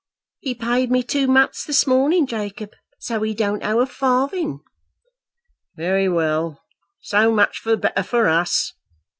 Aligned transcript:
"He 0.39 0.55
paid 0.55 0.89
me 0.89 1.03
two 1.03 1.27
months 1.27 1.63
this 1.63 1.85
morning, 1.85 2.25
Jacob; 2.25 2.71
so 2.97 3.21
he 3.21 3.35
don't 3.35 3.63
owe 3.63 3.81
a 3.81 3.85
farthing." 3.85 4.61
"Very 5.75 6.09
well; 6.09 6.63
so 7.01 7.31
much 7.31 7.61
the 7.63 7.77
better 7.77 8.01
for 8.01 8.27
us. 8.27 8.73